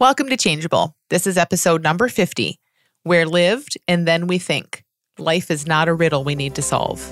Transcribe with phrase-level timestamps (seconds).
[0.00, 0.96] Welcome to Changeable.
[1.10, 2.58] This is episode number 50
[3.04, 4.82] We're Lived and Then We Think.
[5.18, 7.06] Life is not a riddle we need to solve.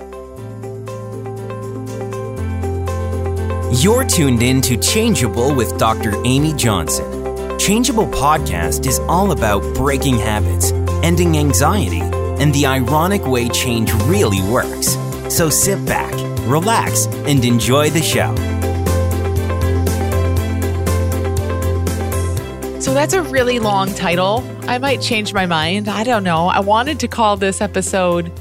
[3.83, 6.15] You're tuned in to Changeable with Dr.
[6.25, 7.59] Amy Johnson.
[7.59, 14.41] Changeable podcast is all about breaking habits, ending anxiety, and the ironic way change really
[14.51, 14.97] works.
[15.29, 16.15] So sit back,
[16.49, 18.35] relax, and enjoy the show.
[22.89, 24.43] So that's a really long title.
[24.63, 25.89] I might change my mind.
[25.89, 26.47] I don't know.
[26.47, 28.33] I wanted to call this episode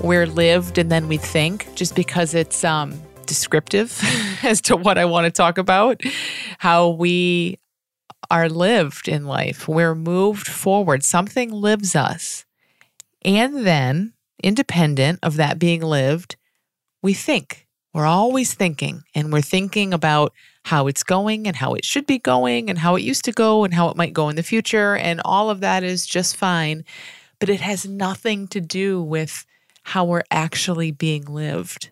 [0.00, 4.00] We're Lived and Then We Think, just because it's um, descriptive
[4.42, 6.00] as to what I want to talk about,
[6.56, 7.58] how we
[8.30, 9.68] are lived in life.
[9.68, 11.04] We're moved forward.
[11.04, 12.46] Something lives us.
[13.26, 16.36] And then, independent of that being lived,
[17.02, 17.68] we think.
[17.92, 20.32] We're always thinking, and we're thinking about
[20.64, 23.64] how it's going and how it should be going and how it used to go
[23.64, 24.96] and how it might go in the future.
[24.96, 26.84] And all of that is just fine.
[27.40, 29.44] But it has nothing to do with
[29.82, 31.90] how we're actually being lived.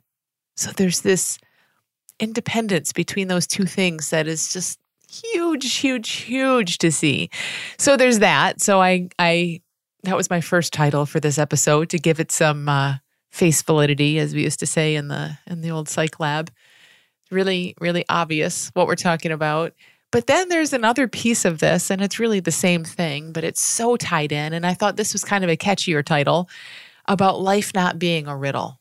[0.55, 1.39] So there's this
[2.21, 4.79] independence between those two things that is just
[5.11, 7.31] huge, huge, huge to see.
[7.79, 8.61] So there's that.
[8.61, 9.63] So I, I,
[10.05, 12.97] that was my first title for this episode to give it some uh,
[13.31, 16.51] face validity, as we used to say in the in the old psych lab
[17.31, 19.73] really, really obvious what we're talking about.
[20.13, 23.61] But then there's another piece of this, and it's really the same thing, but it's
[23.61, 24.53] so tied in.
[24.53, 26.49] And I thought this was kind of a catchier title
[27.07, 28.81] about life not being a riddle.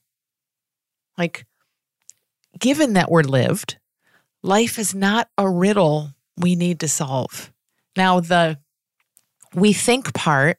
[1.18, 1.46] Like,
[2.58, 3.78] given that we're lived,
[4.42, 7.52] life is not a riddle we need to solve.
[7.96, 8.58] Now, the
[9.54, 10.58] we think part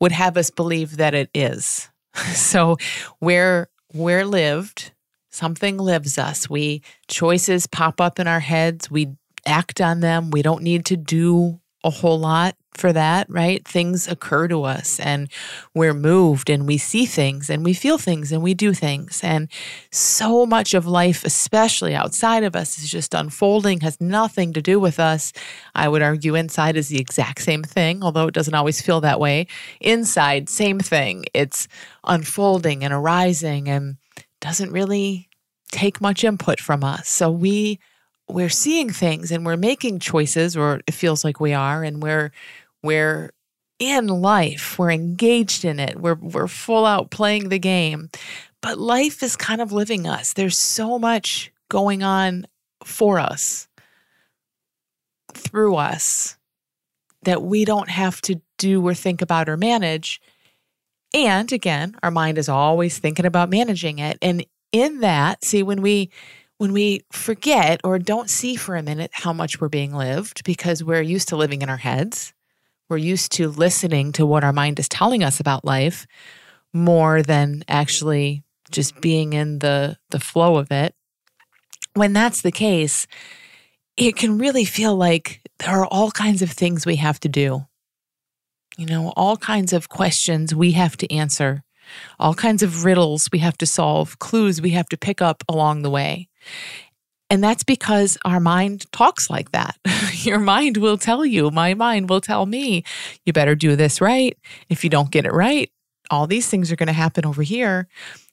[0.00, 1.88] would have us believe that it is.
[2.34, 2.76] So,
[3.20, 4.92] we're, we're lived
[5.32, 6.48] Something lives us.
[6.48, 8.90] We choices pop up in our heads.
[8.90, 9.16] We
[9.46, 10.30] act on them.
[10.30, 13.66] We don't need to do a whole lot for that, right?
[13.66, 15.28] Things occur to us and
[15.74, 19.20] we're moved and we see things and we feel things and we do things.
[19.22, 19.50] And
[19.90, 24.80] so much of life, especially outside of us, is just unfolding, has nothing to do
[24.80, 25.32] with us.
[25.74, 29.20] I would argue inside is the exact same thing, although it doesn't always feel that
[29.20, 29.46] way.
[29.80, 31.24] Inside, same thing.
[31.34, 31.68] It's
[32.04, 33.96] unfolding and arising and
[34.42, 35.30] doesn't really
[35.70, 37.08] take much input from us.
[37.08, 37.80] So we
[38.28, 42.32] we're seeing things and we're making choices or it feels like we are and we're
[42.82, 43.32] we're
[43.78, 44.78] in life.
[44.78, 45.98] We're engaged in it.
[45.98, 48.10] We're we're full out playing the game.
[48.60, 50.34] But life is kind of living us.
[50.34, 52.46] There's so much going on
[52.84, 53.66] for us
[55.34, 56.36] through us
[57.22, 60.20] that we don't have to do or think about or manage.
[61.14, 64.18] And again, our mind is always thinking about managing it.
[64.22, 66.10] And in that, see, when we
[66.58, 70.84] when we forget or don't see for a minute how much we're being lived because
[70.84, 72.32] we're used to living in our heads,
[72.88, 76.06] we're used to listening to what our mind is telling us about life
[76.72, 80.94] more than actually just being in the the flow of it.
[81.94, 83.06] When that's the case,
[83.96, 87.66] it can really feel like there are all kinds of things we have to do
[88.76, 91.62] you know, all kinds of questions we have to answer,
[92.18, 95.82] all kinds of riddles we have to solve, clues we have to pick up along
[95.82, 96.28] the way.
[97.28, 99.78] And that's because our mind talks like that.
[100.12, 102.84] Your mind will tell you, my mind will tell me,
[103.24, 104.36] you better do this right.
[104.68, 105.70] If you don't get it right,
[106.10, 107.88] all these things are going to happen over here.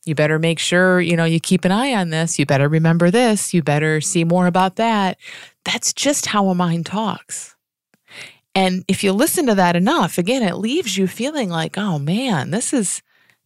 [0.06, 2.38] You better make sure, you know, you keep an eye on this.
[2.38, 3.54] You better remember this.
[3.54, 5.18] You better see more about that.
[5.64, 7.56] That's just how a mind talks.
[8.56, 12.52] And if you listen to that enough, again, it leaves you feeling like, oh man,
[12.52, 13.02] this is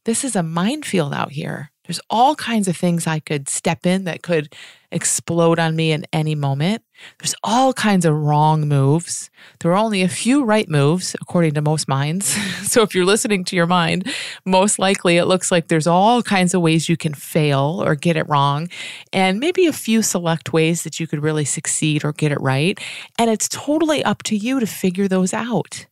[0.05, 1.71] this is a minefield out here.
[1.85, 4.53] There's all kinds of things I could step in that could
[4.91, 6.81] explode on me in any moment.
[7.19, 9.29] There's all kinds of wrong moves.
[9.59, 12.27] There are only a few right moves, according to most minds.
[12.71, 14.13] so if you're listening to your mind,
[14.45, 18.15] most likely it looks like there's all kinds of ways you can fail or get
[18.15, 18.69] it wrong,
[19.11, 22.79] and maybe a few select ways that you could really succeed or get it right.
[23.19, 25.85] And it's totally up to you to figure those out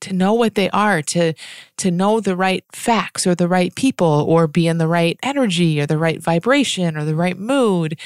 [0.00, 1.32] to know what they are to
[1.78, 5.80] to know the right facts or the right people or be in the right energy
[5.80, 7.98] or the right vibration or the right mood.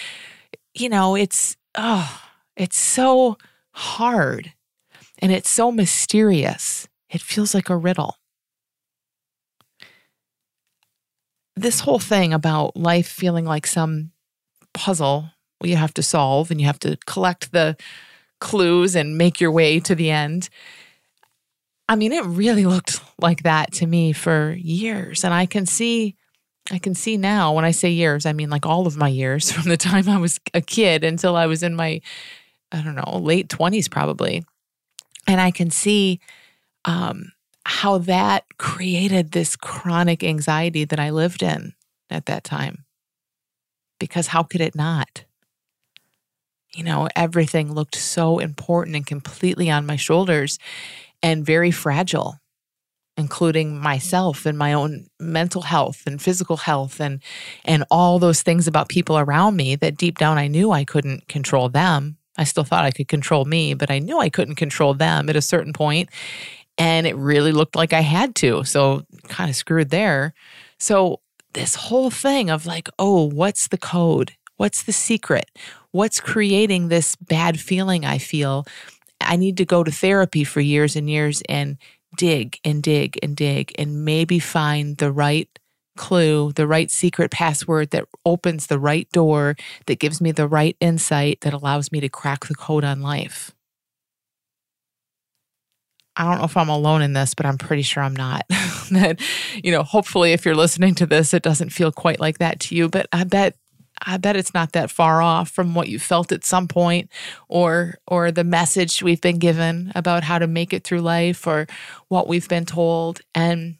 [0.74, 2.22] You know it's oh
[2.56, 3.38] it's so
[3.72, 4.52] hard
[5.18, 6.88] and it's so mysterious.
[7.08, 8.16] It feels like a riddle.
[11.56, 14.12] This whole thing about life feeling like some
[14.72, 15.30] puzzle
[15.62, 17.76] you have to solve and you have to collect the
[18.40, 20.48] clues and make your way to the end
[21.90, 25.24] I mean, it really looked like that to me for years.
[25.24, 26.14] And I can see,
[26.70, 29.50] I can see now when I say years, I mean like all of my years
[29.52, 32.00] from the time I was a kid until I was in my,
[32.70, 34.44] I don't know, late 20s probably.
[35.26, 36.20] And I can see
[36.84, 37.32] um,
[37.66, 41.74] how that created this chronic anxiety that I lived in
[42.08, 42.84] at that time.
[43.98, 45.24] Because how could it not?
[46.72, 50.56] You know, everything looked so important and completely on my shoulders
[51.22, 52.36] and very fragile,
[53.16, 57.22] including myself and my own mental health and physical health and
[57.64, 61.28] and all those things about people around me that deep down I knew I couldn't
[61.28, 62.16] control them.
[62.38, 65.36] I still thought I could control me, but I knew I couldn't control them at
[65.36, 66.08] a certain point
[66.80, 68.64] and it really looked like I had to.
[68.64, 70.32] So kind of screwed there.
[70.78, 71.20] So
[71.52, 74.32] this whole thing of like, oh, what's the code?
[74.56, 75.50] What's the secret?
[75.90, 78.64] What's creating this bad feeling I feel?
[79.30, 81.78] I need to go to therapy for years and years and
[82.16, 85.48] dig and dig and dig and maybe find the right
[85.96, 89.54] clue, the right secret password that opens the right door,
[89.86, 93.52] that gives me the right insight that allows me to crack the code on life.
[96.16, 98.44] I don't know if I'm alone in this, but I'm pretty sure I'm not.
[98.90, 99.20] that,
[99.62, 102.74] you know, hopefully if you're listening to this, it doesn't feel quite like that to
[102.74, 103.56] you, but I bet
[104.02, 107.10] I bet it's not that far off from what you felt at some point
[107.48, 111.66] or or the message we've been given about how to make it through life or
[112.08, 113.20] what we've been told.
[113.34, 113.76] And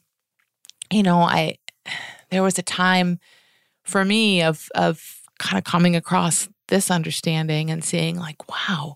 [0.91, 1.57] you know, I
[2.29, 3.19] there was a time
[3.83, 8.95] for me of of kind of coming across this understanding and seeing like, wow,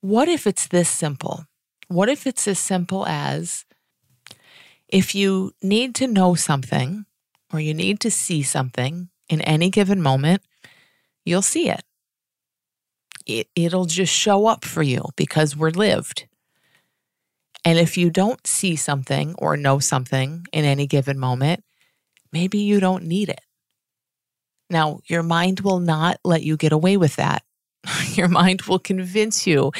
[0.00, 1.44] what if it's this simple?
[1.88, 3.64] What if it's as simple as
[4.88, 7.04] if you need to know something
[7.52, 10.42] or you need to see something in any given moment,
[11.24, 11.82] you'll see it.
[13.26, 16.26] it it'll just show up for you because we're lived.
[17.64, 21.64] And if you don't see something or know something in any given moment,
[22.32, 23.40] maybe you don't need it.
[24.70, 27.42] Now, your mind will not let you get away with that.
[28.14, 29.72] Your mind will convince you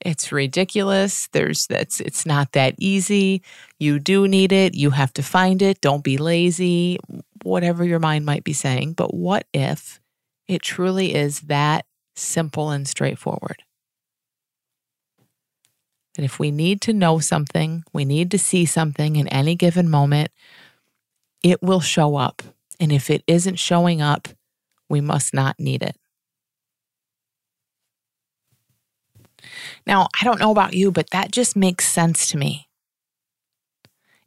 [0.00, 1.28] it's ridiculous.
[1.32, 3.42] There's that's it's not that easy.
[3.78, 4.74] You do need it.
[4.74, 5.80] You have to find it.
[5.80, 6.98] Don't be lazy.
[7.46, 8.94] Whatever your mind might be saying.
[8.94, 10.00] But what if
[10.48, 13.62] it truly is that simple and straightforward?
[16.16, 19.88] That if we need to know something, we need to see something in any given
[19.88, 20.32] moment,
[21.44, 22.42] it will show up.
[22.80, 24.26] And if it isn't showing up,
[24.88, 25.96] we must not need it.
[29.86, 32.65] Now, I don't know about you, but that just makes sense to me.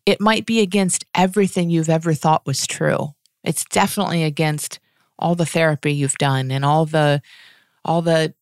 [0.09, 3.13] It might be against everything you've ever thought was true.
[3.44, 4.79] It's definitely against
[5.19, 7.21] all the therapy you've done and all the
[7.85, 8.33] all the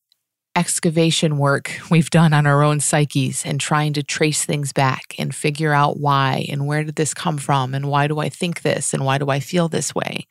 [0.56, 5.36] excavation work we've done on our own psyches and trying to trace things back and
[5.36, 8.94] figure out why and where did this come from and why do I think this
[8.94, 10.26] and why do I feel this way.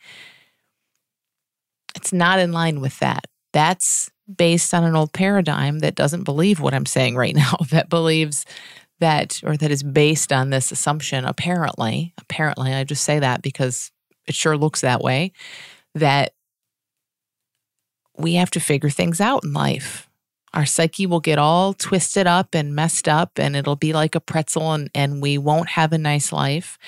[1.95, 3.27] It's not in line with that.
[3.53, 7.91] That's based on an old paradigm that doesn't believe what I'm saying right now, that
[7.91, 8.47] believes
[9.01, 13.91] that, or that is based on this assumption, apparently, apparently, I just say that because
[14.27, 15.33] it sure looks that way,
[15.95, 16.33] that
[18.17, 20.09] we have to figure things out in life.
[20.55, 24.21] Our psyche will get all twisted up and messed up, and it'll be like a
[24.21, 26.79] pretzel, and, and we won't have a nice life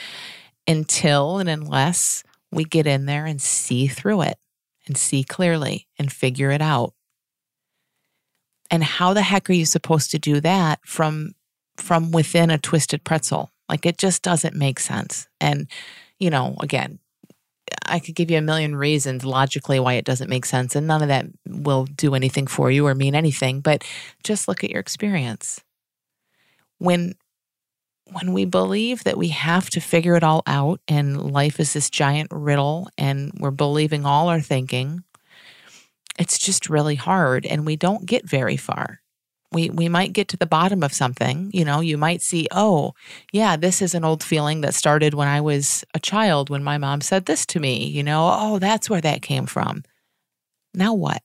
[0.66, 4.38] until and unless we get in there and see through it
[4.87, 6.94] and see clearly and figure it out.
[8.70, 11.32] And how the heck are you supposed to do that from
[11.78, 13.50] from within a twisted pretzel?
[13.68, 15.28] Like it just doesn't make sense.
[15.40, 15.68] And
[16.18, 16.99] you know, again,
[17.87, 21.02] I could give you a million reasons logically why it doesn't make sense, and none
[21.02, 23.61] of that will do anything for you or mean anything.
[23.61, 23.85] But
[24.25, 25.61] just look at your experience.
[26.78, 27.14] When
[28.12, 31.90] when we believe that we have to figure it all out and life is this
[31.90, 35.04] giant riddle and we're believing all our thinking,
[36.18, 39.00] it's just really hard and we don't get very far.
[39.50, 41.50] We, we might get to the bottom of something.
[41.55, 42.93] You know, you might see, oh,
[43.33, 46.76] yeah, this is an old feeling that started when I was a child when my
[46.76, 47.87] mom said this to me.
[47.87, 49.85] You know, oh, that's where that came from.
[50.75, 51.23] Now what?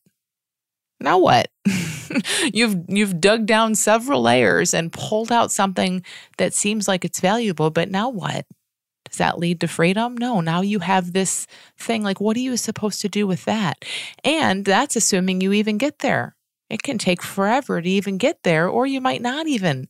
[1.00, 1.50] Now what?
[2.53, 6.03] you've you've dug down several layers and pulled out something
[6.38, 8.46] that seems like it's valuable, but now what?
[9.06, 10.18] Does that lead to freedom?
[10.18, 10.39] No.
[10.39, 11.46] Now you have this
[11.77, 13.84] thing like, what are you supposed to do with that?
[14.24, 16.36] And that's assuming you even get there.
[16.74, 19.88] It can take forever to even get there, or you might not even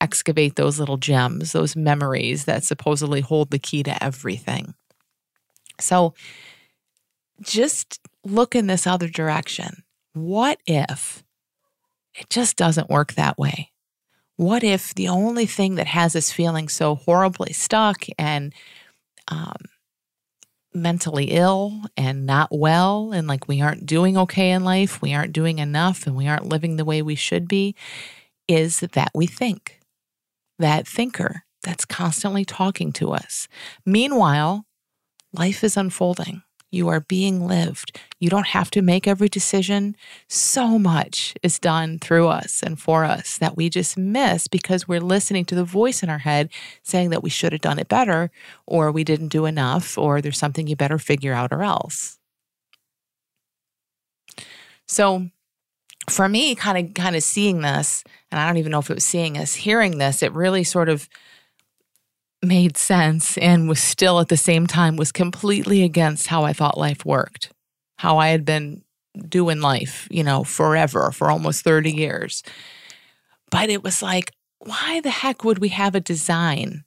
[0.00, 4.74] excavate those little gems, those memories that supposedly hold the key to everything.
[5.78, 6.14] So
[7.40, 9.82] just look in this other direction.
[10.12, 11.24] What if
[12.14, 13.70] it just doesn't work that way?
[14.40, 18.54] what if the only thing that has us feeling so horribly stuck and
[19.28, 19.56] um,
[20.72, 25.32] mentally ill and not well, and like we aren't doing okay in life, we aren't
[25.32, 27.74] doing enough, and we aren't living the way we should be,
[28.48, 29.80] is that we think,
[30.58, 33.48] that thinker that's constantly talking to us.
[33.84, 34.64] Meanwhile,
[35.32, 36.42] life is unfolding.
[36.70, 37.98] You are being lived.
[38.18, 39.96] You don't have to make every decision.
[40.28, 45.00] So much is done through us and for us that we just miss because we're
[45.00, 46.48] listening to the voice in our head
[46.82, 48.30] saying that we should have done it better,
[48.66, 52.18] or we didn't do enough, or there's something you better figure out or else.
[54.86, 55.28] So,
[56.08, 58.94] for me, kind of kind of seeing this, and I don't even know if it
[58.94, 61.08] was seeing us, hearing this, it really sort of
[62.42, 66.78] made sense and was still at the same time was completely against how I thought
[66.78, 67.52] life worked,
[67.98, 68.82] how I had been
[69.28, 72.42] doing life, you know, forever for almost 30 years.
[73.50, 76.84] But it was like, why the heck would we have a design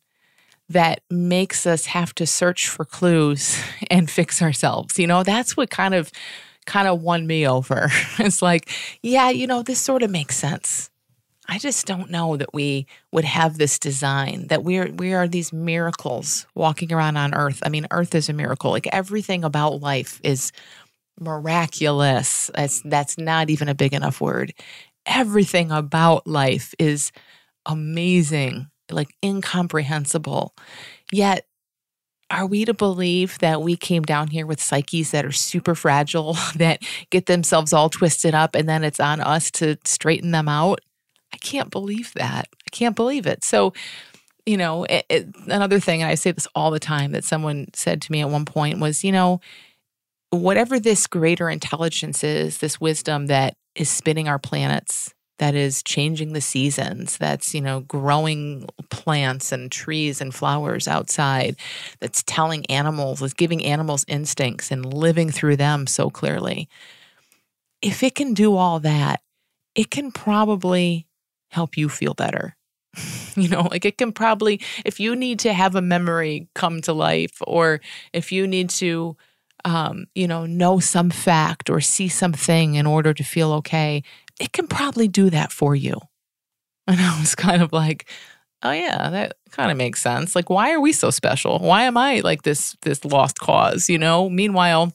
[0.69, 4.98] that makes us have to search for clues and fix ourselves?
[4.98, 6.12] You know, that's what kind of
[6.65, 7.89] kind of won me over.
[8.19, 8.69] it's like,
[9.01, 10.89] yeah, you know, this sort of makes sense.
[11.47, 15.27] I just don't know that we would have this design that we are we are
[15.27, 17.62] these miracles walking around on earth.
[17.65, 18.71] I mean, earth is a miracle.
[18.71, 20.51] Like everything about life is
[21.19, 22.50] miraculous.
[22.55, 24.53] That's that's not even a big enough word.
[25.05, 27.12] Everything about life is
[27.65, 30.55] amazing, like incomprehensible.
[31.12, 31.45] Yet
[32.29, 36.38] are we to believe that we came down here with psyches that are super fragile,
[36.55, 40.79] that get themselves all twisted up, and then it's on us to straighten them out?
[41.43, 42.47] Can't believe that.
[42.51, 43.43] I can't believe it.
[43.43, 43.73] So,
[44.45, 47.67] you know, it, it, another thing, and I say this all the time, that someone
[47.75, 49.41] said to me at one point was, you know,
[50.31, 56.33] whatever this greater intelligence is, this wisdom that is spinning our planets, that is changing
[56.33, 61.55] the seasons, that's, you know, growing plants and trees and flowers outside,
[62.00, 66.69] that's telling animals, is giving animals instincts and living through them so clearly.
[67.81, 69.21] If it can do all that,
[69.75, 71.07] it can probably
[71.53, 72.55] help you feel better.
[73.36, 76.93] you know, like it can probably, if you need to have a memory come to
[76.93, 77.81] life, or
[78.12, 79.15] if you need to,
[79.65, 84.03] um, you know, know some fact or see something in order to feel okay,
[84.39, 86.00] it can probably do that for you.
[86.86, 88.10] And I was kind of like,
[88.62, 90.36] oh yeah, that kind of makes sense.
[90.36, 91.60] Like, why are we so special?
[91.60, 93.88] Why am I like this this lost cause?
[93.88, 94.29] You know.
[94.29, 94.91] Meanwhile,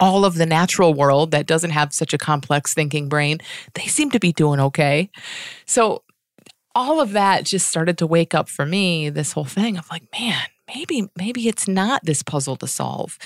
[0.00, 3.38] all of the natural world that doesn't have such a complex thinking brain,
[3.74, 5.10] they seem to be doing okay.
[5.66, 6.02] So
[6.74, 10.04] all of that just started to wake up for me this whole thing of like,
[10.18, 10.42] man,
[10.74, 13.18] maybe maybe it's not this puzzle to solve.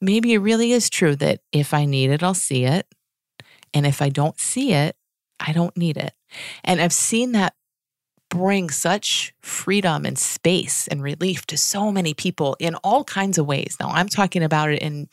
[0.00, 2.86] Maybe it really is true that if I need it, I'll see it.
[3.74, 4.96] And if I don't see it,
[5.40, 6.14] I don't need it.
[6.62, 7.54] And I've seen that
[8.32, 13.44] bring such freedom and space and relief to so many people in all kinds of
[13.44, 13.76] ways.
[13.78, 15.06] Now, I'm talking about it in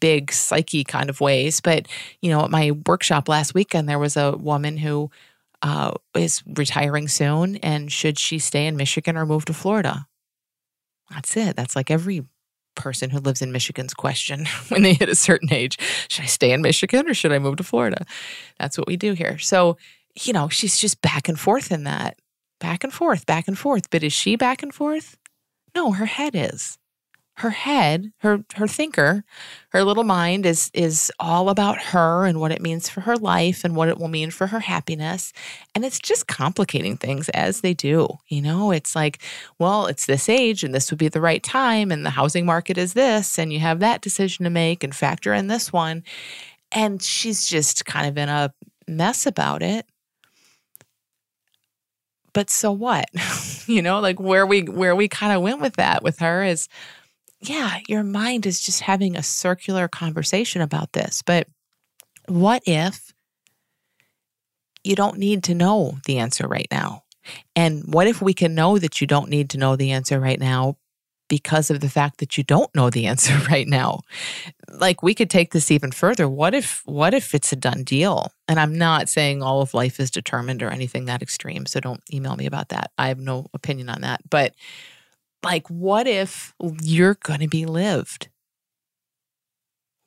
[0.00, 1.86] big psyche kind of ways, but
[2.22, 5.10] you know, at my workshop last weekend, there was a woman who
[5.60, 10.06] uh, is retiring soon, and should she stay in Michigan or move to Florida?
[11.10, 11.56] That's it.
[11.56, 12.24] That's like every
[12.76, 15.78] person who lives in Michigan's question when they hit a certain age.
[16.08, 18.06] Should I stay in Michigan or should I move to Florida?
[18.58, 19.36] That's what we do here.
[19.36, 19.76] So,
[20.18, 22.16] you know, she's just back and forth in that
[22.64, 23.90] back and forth, back and forth.
[23.90, 25.18] But is she back and forth?
[25.76, 26.78] No, her head is.
[27.36, 29.22] Her head, her her thinker,
[29.70, 33.64] her little mind is is all about her and what it means for her life
[33.64, 35.32] and what it will mean for her happiness.
[35.74, 38.08] And it's just complicating things as they do.
[38.28, 39.20] You know, it's like,
[39.58, 42.78] well, it's this age and this would be the right time and the housing market
[42.78, 46.02] is this and you have that decision to make and factor in this one.
[46.72, 48.54] And she's just kind of in a
[48.86, 49.86] mess about it
[52.34, 53.06] but so what?
[53.66, 56.68] you know, like where we where we kind of went with that with her is
[57.40, 61.22] yeah, your mind is just having a circular conversation about this.
[61.22, 61.46] But
[62.26, 63.12] what if
[64.82, 67.04] you don't need to know the answer right now?
[67.56, 70.38] And what if we can know that you don't need to know the answer right
[70.38, 70.76] now
[71.28, 74.00] because of the fact that you don't know the answer right now.
[74.68, 76.28] Like we could take this even further.
[76.28, 78.32] What if what if it's a done deal?
[78.48, 82.02] And I'm not saying all of life is determined or anything that extreme, so don't
[82.12, 82.90] email me about that.
[82.98, 84.20] I have no opinion on that.
[84.28, 84.54] But
[85.42, 88.28] like what if you're going to be lived?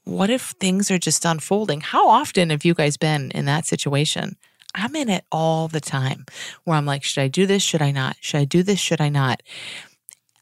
[0.04, 1.82] What if things are just unfolding?
[1.82, 4.38] How often have you guys been in that situation?
[4.74, 6.26] I'm in it all the time
[6.64, 7.64] where I'm like, should I do this?
[7.64, 8.16] Should I not?
[8.22, 8.80] Should I do this?
[8.80, 9.42] Should I not?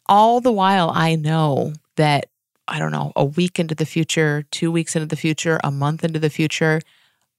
[0.08, 2.28] All the while I know that,
[2.68, 6.04] I don't know, a week into the future, two weeks into the future, a month
[6.04, 6.82] into the future,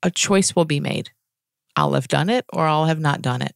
[0.03, 1.11] a choice will be made.
[1.77, 3.55] I'll have done it or I'll have not done it.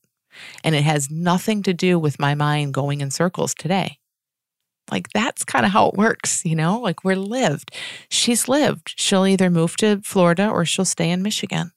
[0.62, 3.98] And it has nothing to do with my mind going in circles today.
[4.90, 6.78] Like that's kind of how it works, you know?
[6.80, 7.74] Like we're lived.
[8.08, 8.94] She's lived.
[8.96, 11.72] She'll either move to Florida or she'll stay in Michigan.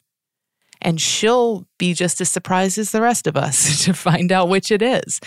[0.83, 4.71] And she'll be just as surprised as the rest of us to find out which
[4.71, 5.19] it is.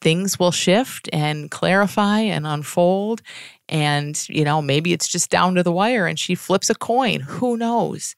[0.00, 3.22] Things will shift and clarify and unfold.
[3.68, 7.20] And, you know, maybe it's just down to the wire and she flips a coin.
[7.20, 8.16] Who knows?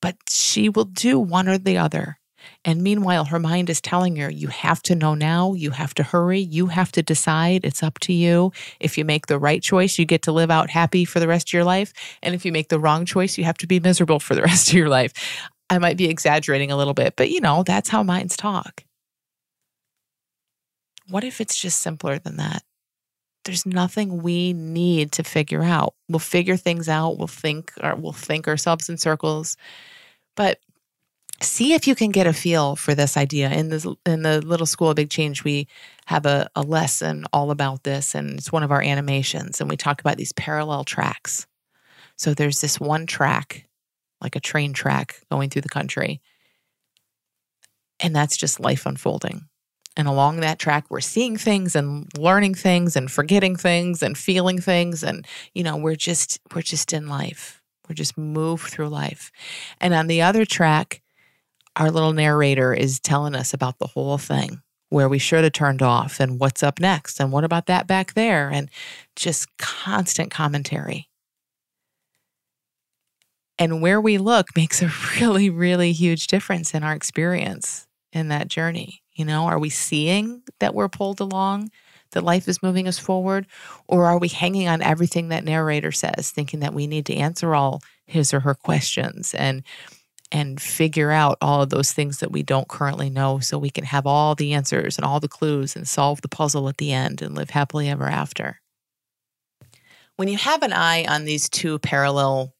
[0.00, 2.18] But she will do one or the other.
[2.64, 6.02] And meanwhile, her mind is telling her, you have to know now, you have to
[6.02, 7.64] hurry, you have to decide.
[7.64, 8.52] It's up to you.
[8.80, 11.48] If you make the right choice, you get to live out happy for the rest
[11.48, 11.92] of your life.
[12.22, 14.68] And if you make the wrong choice, you have to be miserable for the rest
[14.68, 15.12] of your life.
[15.70, 18.84] I might be exaggerating a little bit, but you know, that's how minds talk.
[21.08, 22.62] What if it's just simpler than that?
[23.44, 25.94] There's nothing we need to figure out.
[26.08, 27.18] We'll figure things out.
[27.18, 29.56] We'll think or we'll think ourselves in circles.
[30.34, 30.60] But
[31.40, 34.66] see if you can get a feel for this idea in the in the little
[34.66, 35.66] school of big change we
[36.06, 39.76] have a, a lesson all about this and it's one of our animations and we
[39.76, 41.46] talk about these parallel tracks
[42.16, 43.66] so there's this one track
[44.24, 46.20] like a train track going through the country.
[48.00, 49.46] And that's just life unfolding.
[49.96, 54.60] And along that track we're seeing things and learning things and forgetting things and feeling
[54.60, 55.04] things.
[55.04, 57.62] And you know we're just we're just in life.
[57.88, 59.30] We're just move through life.
[59.80, 61.02] And on the other track
[61.76, 65.82] our little narrator is telling us about the whole thing where we should have turned
[65.82, 68.48] off and what's up next and what about that back there?
[68.48, 68.70] And
[69.16, 71.08] just constant commentary.
[73.58, 78.48] And where we look makes a really, really huge difference in our experience in that
[78.48, 79.02] journey.
[79.14, 81.70] You know, are we seeing that we're pulled along,
[82.12, 83.46] that life is moving us forward,
[83.86, 87.54] or are we hanging on everything that narrator says, thinking that we need to answer
[87.54, 89.62] all his or her questions and
[90.32, 93.84] and figure out all of those things that we don't currently know so we can
[93.84, 97.22] have all the answers and all the clues and solve the puzzle at the end
[97.22, 98.60] and live happily ever after.
[100.16, 102.53] When you have an eye on these two parallel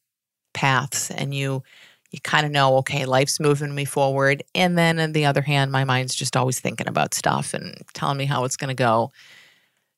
[0.55, 1.63] paths and you
[2.11, 5.73] you kind of know okay life's moving me forward and then on the other hand
[5.73, 9.11] my mind's just always thinking about stuff and telling me how it's going to go.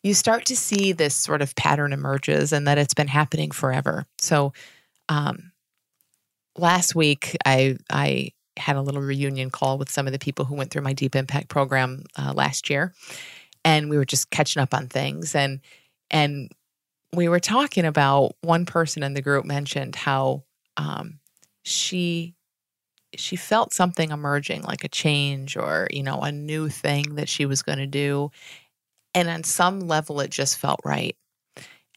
[0.02, 4.06] You start to see this sort of pattern emerges and that it's been happening forever.
[4.18, 4.52] So
[5.08, 5.50] um,
[6.56, 10.54] last week I I had a little reunion call with some of the people who
[10.54, 12.94] went through my deep impact program uh, last year,
[13.64, 15.60] and we were just catching up on things and
[16.10, 16.50] and
[17.12, 20.44] we were talking about one person in the group mentioned how
[20.76, 21.20] um,
[21.62, 22.34] she
[23.16, 27.46] she felt something emerging like a change or you know a new thing that she
[27.46, 28.30] was going to do.
[29.14, 31.16] And on some level it just felt right.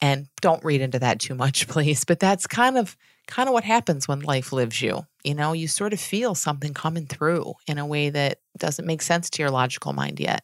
[0.02, 2.98] And don't read into that too much please but that's kind of
[3.30, 5.06] kind of what happens when life lives you.
[5.24, 9.04] You know, you sort of feel something coming through in a way that doesn't make
[9.04, 10.44] sense to your logical mind yet.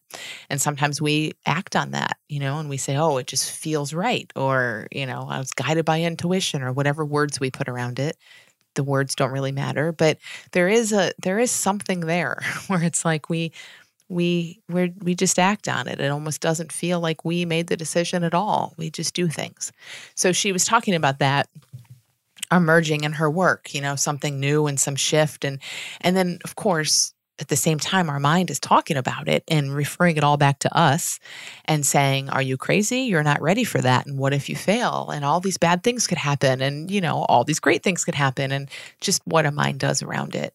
[0.50, 3.94] And sometimes we act on that, you know, and we say, oh, it just feels
[3.94, 4.32] right.
[4.36, 8.18] Or, you know, I was guided by intuition or whatever words we put around it.
[8.76, 10.20] The words don't really matter, but
[10.52, 13.54] there is a there is something there where it's like we
[14.10, 16.00] we we we just act on it.
[16.00, 18.74] It almost doesn't feel like we made the decision at all.
[18.78, 19.72] We just do things.
[20.14, 21.48] So she was talking about that
[22.52, 25.46] emerging in her work, you know, something new and some shift.
[25.46, 25.60] And
[26.02, 29.76] and then of course at the same time our mind is talking about it and
[29.76, 31.20] referring it all back to us
[31.66, 33.02] and saying are you crazy?
[33.02, 34.06] You're not ready for that.
[34.06, 35.10] And what if you fail?
[35.14, 36.62] And all these bad things could happen.
[36.62, 38.52] And you know all these great things could happen.
[38.52, 38.70] And
[39.02, 40.54] just what a mind does around it.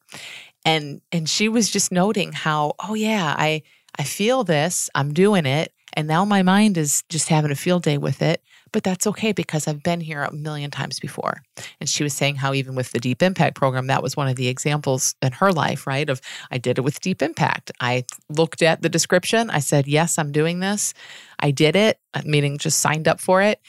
[0.64, 3.62] And and she was just noting how oh yeah i
[3.98, 4.88] i feel this.
[4.94, 5.72] I'm doing it.
[5.94, 9.32] And now my mind is just having a field day with it but that's okay
[9.32, 11.42] because I've been here a million times before.
[11.80, 14.36] And she was saying how, even with the Deep Impact program, that was one of
[14.36, 16.08] the examples in her life, right?
[16.08, 17.70] Of I did it with Deep Impact.
[17.80, 19.50] I looked at the description.
[19.50, 20.94] I said, Yes, I'm doing this.
[21.38, 23.60] I did it, uh, meaning just signed up for it.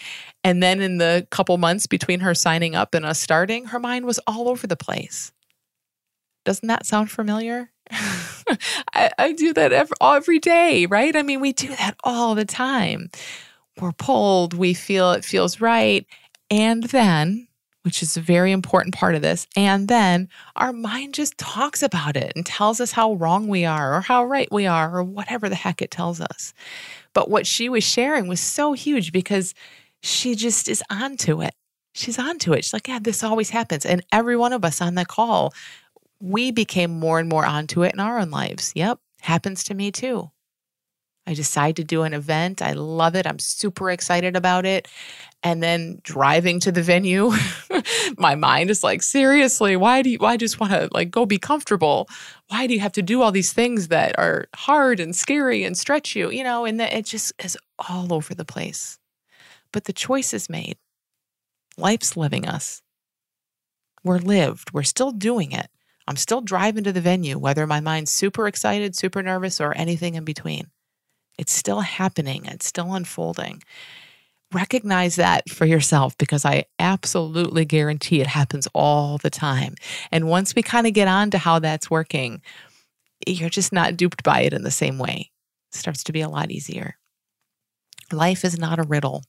[0.44, 4.06] And then in the couple months between her signing up and us starting, her mind
[4.06, 5.32] was all over the place.
[6.44, 7.72] Doesn't that sound familiar?
[8.94, 11.16] I, I, do that every, every day, right?
[11.16, 13.10] I mean, we do that all the time
[13.82, 16.06] we're pulled, we feel it feels right.
[16.50, 17.48] And then,
[17.84, 22.16] which is a very important part of this, and then our mind just talks about
[22.16, 25.50] it and tells us how wrong we are or how right we are or whatever
[25.50, 26.54] the heck it tells us.
[27.14, 29.54] But what she was sharing was so huge because
[30.04, 31.56] she just is onto it.
[31.94, 32.64] She's onto it.
[32.64, 33.86] She's like, yeah, this always happens.
[33.86, 35.54] And every one of us on the call,
[36.22, 38.72] we became more and more onto it in our own lives.
[38.76, 40.32] Yep, happens to me too.
[41.28, 42.62] I decide to do an event.
[42.62, 43.28] I love it.
[43.28, 44.88] I'm super excited about it.
[45.44, 47.32] And then driving to the venue,
[48.18, 51.38] my mind is like, seriously, why do you, why just want to like go be
[51.38, 52.08] comfortable?
[52.48, 55.78] Why do you have to do all these things that are hard and scary and
[55.78, 56.66] stretch you, you know?
[56.66, 57.58] And that it just is
[57.88, 59.00] all over the place.
[59.72, 60.78] But the choice is made.
[61.78, 62.82] Life's living us.
[64.04, 64.74] We're lived.
[64.74, 65.70] We're still doing it.
[66.08, 70.16] I'm still driving to the venue, whether my mind's super excited, super nervous, or anything
[70.16, 70.68] in between.
[71.42, 73.64] It's still happening, it's still unfolding.
[74.54, 79.74] Recognize that for yourself because I absolutely guarantee it happens all the time.
[80.12, 82.44] And once we kind of get on to how that's working,
[83.26, 85.32] you're just not duped by it in the same way.
[85.72, 86.96] It starts to be a lot easier.
[88.12, 89.24] Life is not a riddle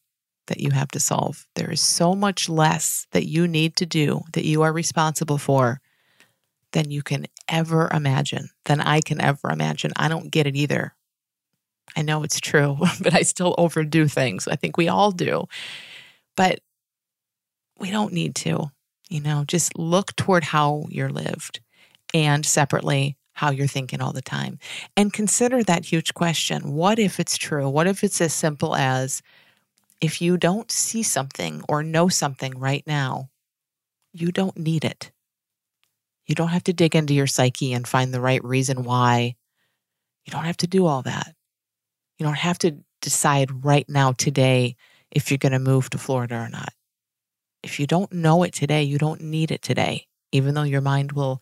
[0.48, 1.46] that you have to solve.
[1.55, 5.81] There is so much less that you need to do that you are responsible for
[6.72, 9.92] than you can ever imagine, than I can ever imagine.
[9.96, 10.94] I don't get it either.
[11.97, 14.49] I know it's true, but I still overdo things.
[14.49, 15.47] I think we all do.
[16.37, 16.61] But
[17.79, 18.71] we don't need to,
[19.11, 21.61] you know, just look toward how you're lived
[22.14, 24.59] and separately how you're thinking all the time.
[24.97, 27.68] And consider that huge question what if it's true?
[27.68, 29.23] What if it's as simple as
[30.01, 33.31] if you don't see something or know something right now,
[34.12, 35.11] you don't need it.
[36.27, 39.37] You don't have to dig into your psyche and find the right reason why.
[40.25, 41.32] You don't have to do all that.
[42.18, 44.77] You don't have to decide right now, today,
[45.11, 46.72] if you're going to move to Florida or not.
[47.62, 51.12] If you don't know it today, you don't need it today, even though your mind
[51.12, 51.40] will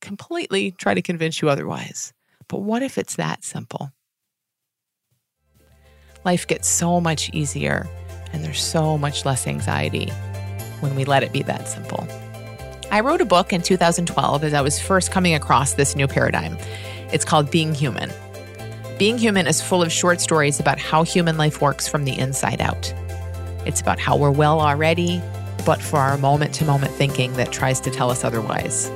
[0.00, 2.12] completely try to convince you otherwise.
[2.48, 3.92] But what if it's that simple?
[6.24, 7.88] Life gets so much easier
[8.32, 10.10] and there's so much less anxiety
[10.80, 12.06] when we let it be that simple.
[12.90, 16.56] I wrote a book in 2012 as I was first coming across this new paradigm.
[17.12, 18.10] It's called Being Human.
[19.02, 22.60] Being Human is full of short stories about how human life works from the inside
[22.60, 22.94] out.
[23.66, 25.20] It's about how we're well already,
[25.66, 28.92] but for our moment to moment thinking that tries to tell us otherwise.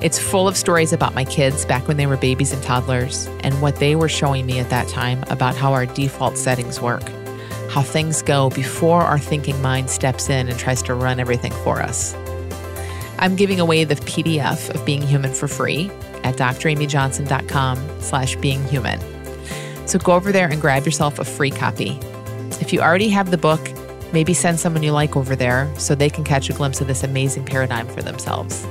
[0.00, 3.60] It's full of stories about my kids back when they were babies and toddlers and
[3.60, 7.06] what they were showing me at that time about how our default settings work,
[7.68, 11.82] how things go before our thinking mind steps in and tries to run everything for
[11.82, 12.14] us.
[13.18, 15.90] I'm giving away the PDF of Being Human for free
[16.22, 19.13] at dramyjohnson.com slash beinghuman.
[19.86, 21.98] So go over there and grab yourself a free copy.
[22.60, 23.60] If you already have the book,
[24.12, 27.02] maybe send someone you like over there so they can catch a glimpse of this
[27.02, 28.64] amazing paradigm for themselves.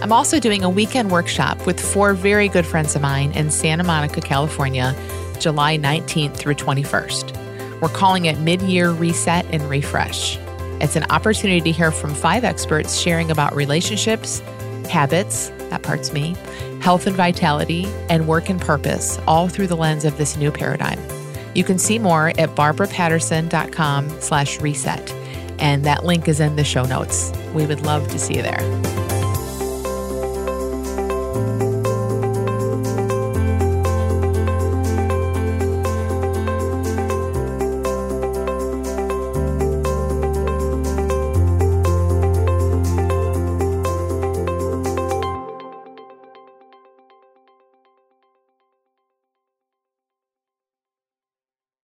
[0.00, 3.84] I'm also doing a weekend workshop with four very good friends of mine in Santa
[3.84, 4.94] Monica, California,
[5.40, 7.80] July 19th through 21st.
[7.80, 10.38] We're calling it Mid Year Reset and Refresh.
[10.80, 14.38] It's an opportunity to hear from five experts sharing about relationships,
[14.88, 16.36] habits, that part's me,
[16.80, 21.00] health and vitality, and work and purpose, all through the lens of this new paradigm.
[21.54, 25.12] You can see more at barbarapatterson.com slash reset.
[25.58, 27.32] And that link is in the show notes.
[27.52, 29.17] We would love to see you there.